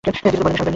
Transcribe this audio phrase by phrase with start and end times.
[0.07, 0.59] কিছু তো বল, সর্দারনী?